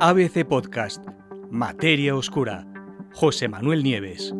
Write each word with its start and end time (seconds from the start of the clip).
ABC 0.00 0.46
Podcast, 0.46 1.04
Materia 1.50 2.14
Oscura, 2.14 2.64
José 3.14 3.48
Manuel 3.48 3.82
Nieves. 3.82 4.32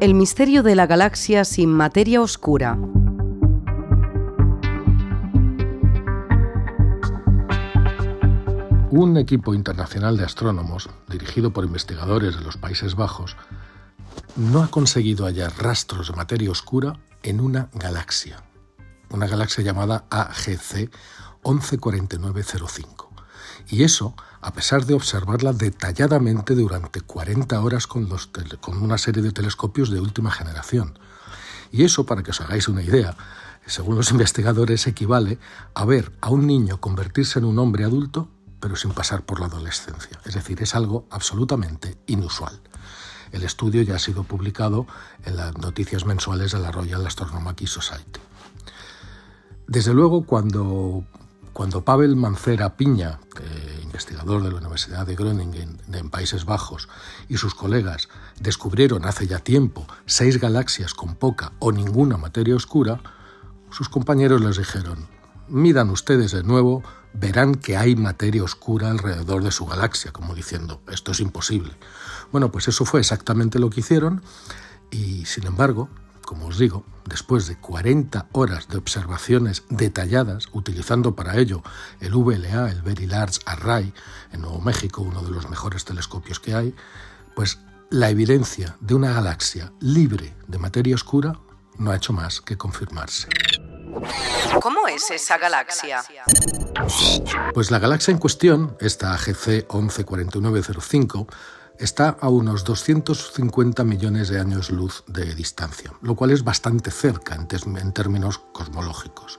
El 0.00 0.14
misterio 0.14 0.64
de 0.64 0.74
la 0.74 0.88
galaxia 0.88 1.44
sin 1.44 1.70
materia 1.70 2.20
oscura. 2.20 2.76
Un 8.90 9.16
equipo 9.18 9.54
internacional 9.54 10.16
de 10.16 10.24
astrónomos, 10.24 10.90
dirigido 11.08 11.52
por 11.52 11.64
investigadores 11.64 12.36
de 12.36 12.42
los 12.42 12.56
Países 12.56 12.96
Bajos, 12.96 13.36
no 14.34 14.64
ha 14.64 14.68
conseguido 14.68 15.26
hallar 15.26 15.52
rastros 15.58 16.08
de 16.08 16.16
materia 16.16 16.50
oscura 16.50 16.98
en 17.22 17.40
una 17.40 17.68
galaxia, 17.72 18.42
una 19.10 19.28
galaxia 19.28 19.62
llamada 19.62 20.06
AGC 20.10 20.90
114905. 21.46 23.10
Y 23.68 23.82
eso 23.82 24.14
a 24.46 24.52
pesar 24.52 24.86
de 24.86 24.94
observarla 24.94 25.52
detalladamente 25.52 26.54
durante 26.54 27.00
40 27.00 27.60
horas 27.60 27.88
con, 27.88 28.08
con 28.60 28.82
una 28.82 28.96
serie 28.96 29.22
de 29.22 29.32
telescopios 29.32 29.90
de 29.90 29.98
última 29.98 30.30
generación. 30.30 30.98
Y 31.72 31.82
eso, 31.82 32.06
para 32.06 32.22
que 32.22 32.30
os 32.30 32.40
hagáis 32.40 32.68
una 32.68 32.82
idea, 32.82 33.16
según 33.66 33.96
los 33.96 34.10
investigadores, 34.12 34.86
equivale 34.86 35.38
a 35.74 35.84
ver 35.84 36.12
a 36.20 36.30
un 36.30 36.46
niño 36.46 36.80
convertirse 36.80 37.40
en 37.40 37.44
un 37.44 37.58
hombre 37.58 37.84
adulto, 37.84 38.28
pero 38.60 38.76
sin 38.76 38.92
pasar 38.92 39.24
por 39.24 39.40
la 39.40 39.46
adolescencia. 39.46 40.18
Es 40.24 40.34
decir, 40.34 40.62
es 40.62 40.74
algo 40.76 41.06
absolutamente 41.10 41.98
inusual. 42.06 42.60
El 43.32 43.42
estudio 43.42 43.82
ya 43.82 43.96
ha 43.96 43.98
sido 43.98 44.22
publicado 44.22 44.86
en 45.24 45.36
las 45.36 45.58
noticias 45.58 46.06
mensuales 46.06 46.52
de 46.52 46.60
la 46.60 46.70
Royal 46.70 47.04
Astronomical 47.04 47.66
Society. 47.66 48.20
Desde 49.66 49.92
luego, 49.92 50.24
cuando 50.24 51.04
cuando 51.56 51.86
Pavel 51.86 52.16
Mancera 52.16 52.76
Piña, 52.76 53.18
investigador 53.82 54.42
de 54.42 54.50
la 54.50 54.58
Universidad 54.58 55.06
de 55.06 55.16
Groningen 55.16 55.80
en 55.90 56.10
Países 56.10 56.44
Bajos, 56.44 56.86
y 57.30 57.38
sus 57.38 57.54
colegas 57.54 58.10
descubrieron 58.38 59.06
hace 59.06 59.26
ya 59.26 59.38
tiempo 59.38 59.86
seis 60.04 60.38
galaxias 60.38 60.92
con 60.92 61.14
poca 61.14 61.52
o 61.58 61.72
ninguna 61.72 62.18
materia 62.18 62.54
oscura, 62.54 63.00
sus 63.70 63.88
compañeros 63.88 64.42
les 64.42 64.58
dijeron, 64.58 65.08
midan 65.48 65.88
ustedes 65.88 66.32
de 66.32 66.42
nuevo, 66.42 66.82
verán 67.14 67.54
que 67.54 67.78
hay 67.78 67.96
materia 67.96 68.44
oscura 68.44 68.90
alrededor 68.90 69.42
de 69.42 69.50
su 69.50 69.64
galaxia, 69.64 70.12
como 70.12 70.34
diciendo, 70.34 70.82
esto 70.92 71.12
es 71.12 71.20
imposible. 71.20 71.72
Bueno, 72.32 72.52
pues 72.52 72.68
eso 72.68 72.84
fue 72.84 73.00
exactamente 73.00 73.58
lo 73.58 73.70
que 73.70 73.80
hicieron 73.80 74.20
y, 74.90 75.24
sin 75.24 75.46
embargo, 75.46 75.88
como 76.26 76.48
os 76.48 76.58
digo, 76.58 76.84
después 77.06 77.46
de 77.46 77.56
40 77.56 78.28
horas 78.32 78.68
de 78.68 78.76
observaciones 78.76 79.64
detalladas, 79.70 80.48
utilizando 80.52 81.16
para 81.16 81.36
ello 81.38 81.62
el 82.00 82.14
VLA, 82.14 82.70
el 82.70 82.82
Very 82.82 83.06
Large 83.06 83.40
Array, 83.46 83.94
en 84.32 84.42
Nuevo 84.42 84.60
México, 84.60 85.00
uno 85.00 85.22
de 85.22 85.30
los 85.30 85.48
mejores 85.48 85.86
telescopios 85.86 86.38
que 86.38 86.54
hay, 86.54 86.74
pues 87.34 87.60
la 87.88 88.10
evidencia 88.10 88.76
de 88.80 88.94
una 88.94 89.12
galaxia 89.12 89.72
libre 89.80 90.34
de 90.48 90.58
materia 90.58 90.94
oscura 90.94 91.38
no 91.78 91.92
ha 91.92 91.96
hecho 91.96 92.12
más 92.12 92.40
que 92.40 92.58
confirmarse. 92.58 93.28
¿Cómo 94.60 94.88
es 94.88 95.10
esa 95.10 95.38
galaxia? 95.38 96.02
Pues 97.54 97.70
la 97.70 97.78
galaxia 97.78 98.12
en 98.12 98.18
cuestión, 98.18 98.76
esta 98.80 99.14
AGC 99.14 99.66
114905, 99.68 101.26
está 101.78 102.16
a 102.20 102.28
unos 102.28 102.64
250 102.64 103.84
millones 103.84 104.28
de 104.28 104.40
años 104.40 104.70
luz 104.70 105.04
de 105.06 105.34
distancia, 105.34 105.92
lo 106.02 106.14
cual 106.14 106.30
es 106.30 106.44
bastante 106.44 106.90
cerca 106.90 107.34
en, 107.34 107.92
términos 107.92 108.38
cosmológicos. 108.52 109.38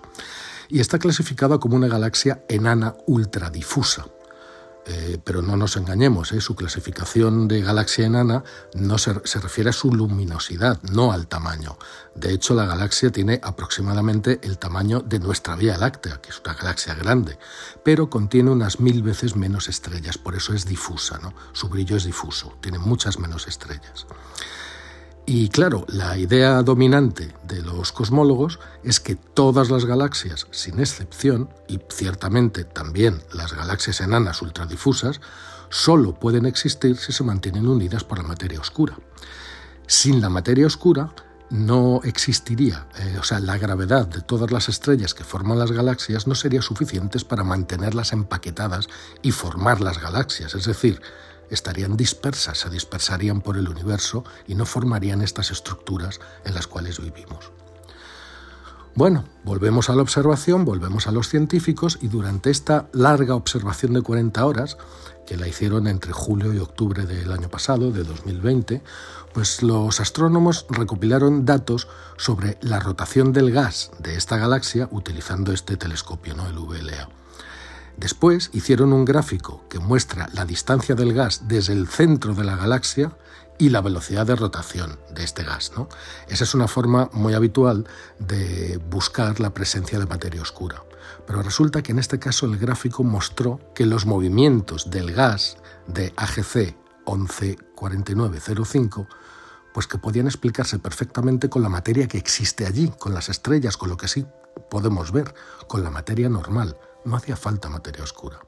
Y 0.70 0.80
está 0.80 1.00
clasificada 1.00 1.60
como 1.60 1.76
una 1.76 1.88
galaxia 1.88 2.44
enana 2.50 2.96
ultradifusa, 3.06 4.08
eh, 4.90 5.20
pero 5.22 5.42
no 5.42 5.58
nos 5.58 5.76
engañemos, 5.76 6.32
¿eh? 6.32 6.40
su 6.40 6.56
clasificación 6.56 7.50
de 7.50 7.62
galaxia 7.62 8.06
enana 8.06 8.46
no 8.74 8.98
se, 8.98 9.14
refiere 9.14 9.72
a 9.72 9.74
su 9.74 9.94
luminosidad, 9.94 10.82
no 10.84 11.12
al 11.12 11.28
tamaño. 11.28 11.78
De 12.16 12.34
hecho, 12.34 12.54
la 12.54 12.66
galaxia 12.66 13.12
tiene 13.12 13.42
aproximadamente 13.44 14.40
el 14.44 14.58
tamaño 14.58 15.02
de 15.02 15.20
nuestra 15.20 15.58
Vía 15.58 15.78
Láctea, 15.78 16.22
que 16.22 16.30
es 16.30 16.40
una 16.40 16.54
galaxia 16.54 16.94
grande, 16.94 17.38
pero 17.84 18.10
contiene 18.10 18.50
unas 18.50 18.80
mil 18.80 19.04
veces 19.04 19.36
menos 19.36 19.68
estrellas, 19.68 20.18
por 20.18 20.36
eso 20.36 20.54
es 20.54 20.66
difusa, 20.66 21.20
su 21.52 21.68
brillo 21.68 21.98
es 21.98 22.06
difuso, 22.06 22.58
tiene 22.62 22.80
muchas 22.80 23.20
menos 23.20 23.48
estrellas. 23.48 24.08
Y 25.30 25.50
claro, 25.50 25.86
la 25.90 26.18
idea 26.18 26.64
dominante 26.64 27.34
de 27.44 27.62
los 27.62 27.92
cosmólogos 27.92 28.60
es 28.82 29.02
que 29.02 29.16
todas 29.16 29.70
las 29.70 29.84
galaxias, 29.84 30.48
sin 30.52 30.80
excepción, 30.80 31.50
y 31.68 31.82
ciertamente 31.90 32.64
también 32.64 33.22
las 33.34 33.52
galaxias 33.52 34.00
enanas 34.00 34.42
ultradifusas, 34.42 35.20
solo 35.70 36.18
pueden 36.18 36.46
existir 36.46 36.96
si 36.96 37.12
se 37.12 37.26
mantienen 37.26 37.68
unidas 37.68 38.06
por 38.06 38.20
la 38.20 38.24
materia 38.24 38.62
oscura. 38.62 38.98
Sin 39.86 40.22
la 40.22 40.30
materia 40.30 40.66
oscura 40.66 41.14
no 41.50 42.00
existiría, 42.06 42.88
eh, 42.98 43.18
o 43.20 43.24
sea, 43.24 43.42
la 43.42 43.58
gravedad 43.58 44.08
de 44.08 44.22
todas 44.22 44.52
las 44.52 44.70
estrellas 44.70 45.14
que 45.14 45.26
forman 45.26 45.60
las 45.60 45.74
galaxias 45.74 46.26
no 46.28 46.36
sería 46.36 46.62
suficiente 46.62 47.20
para 47.20 47.44
mantenerlas 47.44 48.14
empaquetadas 48.14 48.88
y 49.22 49.32
formar 49.32 49.82
las 49.82 50.00
galaxias, 50.02 50.56
es 50.56 50.64
decir, 50.64 51.02
estarían 51.50 51.98
dispersas, 51.98 52.60
se 52.60 52.70
dispersarían 52.70 53.42
por 53.42 53.58
el 53.58 53.70
universo 53.70 54.24
y 54.48 54.56
no 54.56 54.66
formarían 54.66 55.22
estas 55.22 55.52
estructuras 55.52 56.20
en 56.46 56.54
las 56.54 56.68
cuales 56.68 57.02
vivimos. 57.02 57.52
Bueno, 58.98 59.26
volvemos 59.44 59.92
a 59.92 59.96
la 59.96 60.02
observación, 60.02 60.66
volvemos 60.66 61.06
a 61.06 61.12
los 61.12 61.30
científicos 61.30 62.00
y 62.02 62.08
durante 62.08 62.50
esta 62.50 62.90
larga 62.94 63.36
observación 63.36 63.94
de 63.94 64.02
40 64.02 64.44
horas, 64.44 64.78
que 65.28 65.38
la 65.38 65.48
hicieron 65.48 65.86
entre 65.86 66.14
julio 66.14 66.52
y 66.52 66.58
octubre 66.58 67.06
del 67.06 67.32
año 67.32 67.48
pasado, 67.48 67.92
de 67.92 68.04
2020, 68.04 68.82
pues 69.36 69.62
los 69.62 70.00
astrónomos 70.00 70.66
recopilaron 70.70 71.46
datos 71.46 71.88
sobre 72.18 72.58
la 72.62 72.80
rotación 72.80 73.34
del 73.34 73.52
gas 73.52 73.92
de 74.00 74.16
esta 74.16 74.38
galaxia 74.38 74.90
utilizando 74.90 75.52
este 75.52 75.78
telescopio, 75.78 76.34
¿no? 76.34 76.48
el 76.48 76.58
VLA. 76.58 77.08
Después 77.98 78.52
hicieron 78.54 78.94
un 78.94 79.06
gráfico 79.06 79.64
que 79.70 79.80
muestra 79.80 80.30
la 80.34 80.46
distancia 80.46 80.94
del 80.94 81.14
gas 81.14 81.48
desde 81.48 81.74
el 81.74 81.88
centro 81.88 82.36
de 82.36 82.44
la 82.44 82.56
galaxia 82.56 83.18
y 83.58 83.70
la 83.70 83.82
velocidad 83.82 84.28
de 84.28 84.36
rotación 84.36 85.00
de 85.16 85.24
este 85.24 85.44
gas. 85.44 85.72
¿no? 85.76 85.90
Esa 86.28 86.44
es 86.44 86.54
una 86.54 86.68
forma 86.68 87.10
muy 87.12 87.34
habitual 87.34 87.88
de 88.20 88.80
buscar 88.92 89.40
la 89.40 89.52
presencia 89.52 89.98
de 89.98 90.06
materia 90.06 90.44
oscura. 90.44 90.84
Pero 91.26 91.42
resulta 91.42 91.82
que 91.82 91.92
en 91.92 91.98
este 91.98 92.20
caso 92.20 92.46
el 92.46 92.60
gráfico 92.60 93.04
mostró 93.04 93.60
que 93.74 93.88
los 93.88 94.06
movimientos 94.06 94.92
del 94.92 95.12
gas 95.12 95.58
de 95.88 96.14
AGC 96.16 96.76
114905 97.06 99.08
pues 99.74 99.88
que 99.88 99.98
podían 99.98 100.28
explicarse 100.28 100.78
perfectamente 100.78 101.50
con 101.50 101.64
la 101.64 101.70
materia 101.70 102.08
que 102.08 102.18
existe 102.18 102.66
allí, 102.66 102.92
con 103.00 103.14
las 103.14 103.30
estrellas, 103.30 103.76
con 103.76 103.90
lo 103.90 103.98
que 103.98 104.08
sí 104.08 104.26
podemos 104.70 105.12
ver, 105.12 105.34
con 105.68 105.84
la 105.84 105.90
materia 105.90 106.30
normal 106.30 106.78
no 107.08 107.16
hacía 107.16 107.36
falta 107.36 107.70
materia 107.70 108.04
oscura. 108.04 108.40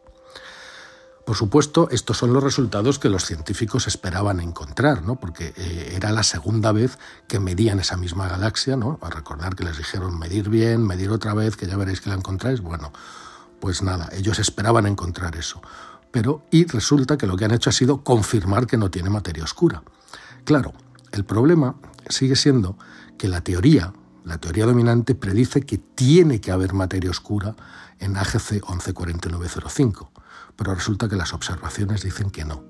Por 1.25 1.35
supuesto, 1.35 1.89
estos 1.91 2.17
son 2.17 2.33
los 2.33 2.43
resultados 2.43 2.97
que 2.97 3.07
los 3.07 3.23
científicos 3.23 3.85
esperaban 3.85 4.39
encontrar, 4.39 5.03
¿no? 5.03 5.19
porque 5.19 5.53
eh, 5.57 5.93
era 5.95 6.11
la 6.11 6.23
segunda 6.23 6.71
vez 6.71 6.97
que 7.27 7.39
medían 7.39 7.79
esa 7.79 7.97
misma 7.97 8.27
galaxia, 8.27 8.75
¿no? 8.75 8.97
a 9.01 9.11
recordar 9.11 9.55
que 9.55 9.63
les 9.63 9.77
dijeron 9.77 10.17
medir 10.17 10.49
bien, 10.49 10.85
medir 10.85 11.11
otra 11.11 11.35
vez, 11.35 11.55
que 11.55 11.67
ya 11.67 11.77
veréis 11.77 12.01
que 12.01 12.09
la 12.09 12.15
encontráis. 12.15 12.61
Bueno, 12.61 12.91
pues 13.59 13.83
nada, 13.83 14.09
ellos 14.11 14.39
esperaban 14.39 14.87
encontrar 14.87 15.35
eso. 15.35 15.61
Pero, 16.11 16.41
y 16.49 16.65
resulta 16.65 17.15
que 17.15 17.27
lo 17.27 17.37
que 17.37 17.45
han 17.45 17.51
hecho 17.51 17.69
ha 17.69 17.73
sido 17.73 18.03
confirmar 18.03 18.65
que 18.65 18.77
no 18.77 18.89
tiene 18.89 19.11
materia 19.11 19.43
oscura. 19.43 19.83
Claro, 20.45 20.73
el 21.11 21.25
problema 21.25 21.75
sigue 22.09 22.35
siendo 22.35 22.75
que 23.19 23.27
la 23.27 23.41
teoría, 23.41 23.93
la 24.23 24.37
teoría 24.37 24.65
dominante, 24.65 25.15
predice 25.15 25.61
que 25.61 25.77
tiene 25.77 26.41
que 26.41 26.51
haber 26.51 26.73
materia 26.73 27.09
oscura 27.09 27.55
en 27.99 28.17
AGC 28.17 28.63
114905, 28.63 30.11
pero 30.55 30.75
resulta 30.75 31.07
que 31.07 31.15
las 31.15 31.33
observaciones 31.33 32.03
dicen 32.03 32.29
que 32.29 32.45
no. 32.45 32.63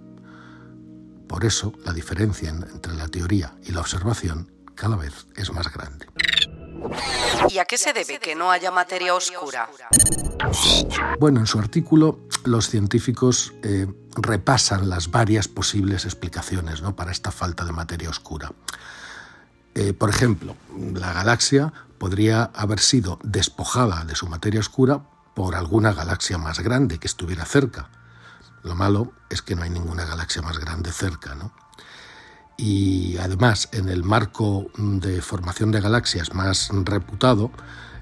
Por 1.27 1.45
eso 1.45 1.73
la 1.85 1.93
diferencia 1.93 2.49
entre 2.49 2.93
la 2.93 3.07
teoría 3.07 3.53
y 3.63 3.71
la 3.71 3.81
observación 3.81 4.51
cada 4.75 4.95
vez 4.95 5.27
es 5.35 5.51
más 5.51 5.71
grande. 5.71 6.07
¿Y 7.49 7.57
a 7.57 7.65
qué 7.65 7.77
se 7.77 7.93
debe 7.93 8.19
que 8.19 8.35
no 8.35 8.51
haya 8.51 8.71
materia 8.71 9.13
oscura? 9.13 9.69
Bueno, 11.19 11.39
en 11.39 11.47
su 11.47 11.59
artículo 11.59 12.19
los 12.45 12.69
científicos 12.69 13.53
eh, 13.63 13.87
repasan 14.15 14.89
las 14.89 15.11
varias 15.11 15.47
posibles 15.47 16.05
explicaciones 16.05 16.81
¿no? 16.81 16.95
para 16.95 17.11
esta 17.11 17.31
falta 17.31 17.65
de 17.65 17.71
materia 17.71 18.09
oscura. 18.09 18.51
Eh, 19.75 19.93
por 19.93 20.09
ejemplo, 20.09 20.55
la 20.93 21.13
galaxia 21.13 21.73
podría 21.97 22.43
haber 22.55 22.79
sido 22.79 23.19
despojada 23.23 24.05
de 24.05 24.15
su 24.15 24.27
materia 24.27 24.59
oscura 24.59 25.03
por 25.35 25.55
alguna 25.55 25.93
galaxia 25.93 26.37
más 26.37 26.59
grande 26.59 26.97
que 26.97 27.07
estuviera 27.07 27.45
cerca. 27.45 27.89
Lo 28.63 28.75
malo 28.75 29.13
es 29.29 29.41
que 29.41 29.55
no 29.55 29.63
hay 29.63 29.69
ninguna 29.69 30.05
galaxia 30.05 30.41
más 30.41 30.57
grande 30.59 30.91
cerca, 30.91 31.35
¿no? 31.35 31.53
Y 32.57 33.17
además, 33.19 33.69
en 33.71 33.87
el 33.87 34.03
marco 34.03 34.67
de 34.75 35.21
formación 35.21 35.71
de 35.71 35.79
galaxias 35.79 36.33
más 36.33 36.69
reputado, 36.83 37.51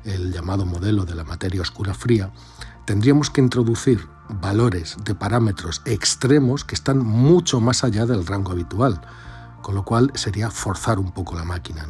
el 0.04 0.34
llamado 0.34 0.66
modelo 0.66 1.06
de 1.06 1.14
la 1.14 1.24
materia 1.24 1.62
oscura 1.62 1.94
fría, 1.94 2.32
tendríamos 2.86 3.30
que 3.30 3.42
introducir 3.42 4.08
valores 4.30 4.98
de 5.04 5.14
parámetros 5.14 5.84
extremos 5.86 6.66
que 6.66 6.74
están 6.74 7.00
mucho 7.00 7.62
más 7.62 7.84
allá 7.84 8.08
del 8.08 8.26
rango 8.26 8.52
habitual, 8.52 9.00
con 9.62 9.76
lo 9.76 9.84
cual 9.84 10.12
sería 10.16 10.50
forzar 10.50 11.00
un 11.00 11.12
poco 11.12 11.36
la 11.36 11.44
máquina. 11.44 11.86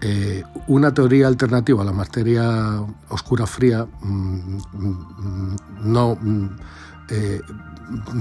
Eh, 0.00 0.44
una 0.68 0.94
teoría 0.94 1.26
alternativa 1.26 1.82
a 1.82 1.84
la 1.84 1.92
materia 1.92 2.84
oscura 3.08 3.46
fría 3.46 3.84
mm, 4.00 4.58
mm, 4.72 5.56
no 5.80 6.16
mm, 6.20 6.56
eh, 7.10 7.40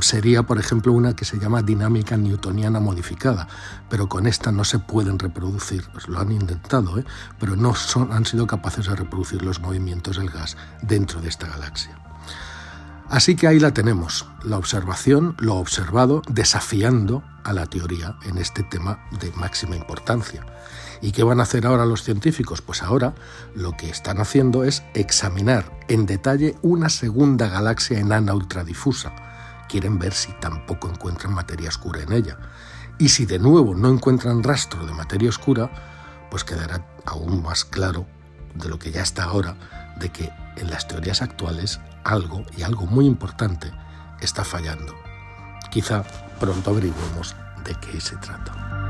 sería, 0.02 0.44
por 0.44 0.60
ejemplo, 0.60 0.94
una 0.94 1.16
que 1.16 1.26
se 1.26 1.38
llama 1.38 1.62
dinámica 1.62 2.18
newtoniana 2.18 2.80
modificada, 2.80 3.48
pero 3.90 4.08
con 4.08 4.26
esta 4.26 4.52
no 4.52 4.64
se 4.64 4.80
pueden 4.80 5.20
reproducir, 5.20 5.84
lo 6.08 6.20
han 6.20 6.32
intentado, 6.32 6.98
¿eh? 6.98 7.06
pero 7.40 7.56
no 7.56 7.76
son, 7.76 8.12
han 8.12 8.26
sido 8.26 8.48
capaces 8.48 8.88
de 8.88 8.96
reproducir 8.96 9.44
los 9.44 9.60
movimientos 9.60 10.18
del 10.18 10.30
gas 10.30 10.58
dentro 10.82 11.22
de 11.22 11.30
esta 11.30 11.48
galaxia. 11.48 12.07
Así 13.10 13.38
que 13.38 13.48
ahí 13.48 13.58
la 13.58 13.74
tenemos, 13.74 14.28
la 14.44 14.58
observación, 14.58 15.36
lo 15.40 15.56
observado, 15.56 16.22
desafiando 16.28 17.24
a 17.46 17.54
la 17.54 17.66
teoría 17.66 18.18
en 18.26 18.38
este 18.38 18.64
tema 18.64 19.08
de 19.22 19.32
máxima 19.32 19.78
importancia. 19.78 20.46
¿Y 21.02 21.14
qué 21.14 21.24
van 21.24 21.40
a 21.40 21.44
hacer 21.44 21.66
ahora 21.66 21.86
los 21.86 22.04
científicos? 22.04 22.62
Pues 22.62 22.84
ahora 22.84 23.16
lo 23.56 23.78
que 23.78 23.90
están 23.90 24.20
haciendo 24.20 24.66
es 24.66 24.84
examinar 24.94 25.72
en 25.88 26.06
detalle 26.06 26.56
una 26.62 26.90
segunda 26.90 27.48
galaxia 27.48 27.98
enana 27.98 28.34
ultradifusa, 28.34 29.14
quieren 29.70 30.00
ver 30.00 30.14
si 30.14 30.34
tampoco 30.42 30.90
encuentran 30.90 31.34
materia 31.34 31.70
oscura 31.70 32.02
en 32.02 32.12
ella. 32.12 32.38
Y 32.98 33.10
si 33.10 33.26
de 33.26 33.40
nuevo 33.40 33.74
no 33.74 33.90
encuentran 33.90 34.44
rastro 34.44 34.86
de 34.86 34.94
materia 34.94 35.30
oscura, 35.30 35.72
pues 36.30 36.44
quedará 36.44 36.86
aún 37.06 37.42
más 37.42 37.64
claro 37.64 38.06
de 38.56 38.68
lo 38.68 38.80
que 38.80 38.92
ya 38.92 39.02
está 39.02 39.26
ahora, 39.26 39.56
de 39.98 40.10
que 40.10 40.30
en 40.58 40.70
las 40.70 40.88
teorías 40.88 41.22
actuales 41.22 41.80
algo, 42.08 42.44
y 42.56 42.64
algo 42.64 42.86
muy 42.86 43.06
importante, 43.06 43.72
está 44.22 44.44
fallando. 44.44 44.96
Quizá 45.70 46.04
pronto 46.40 46.72
averiguemos 46.72 47.36
de 47.66 47.76
qué 47.76 48.00
se 48.00 48.16
trata. 48.18 48.87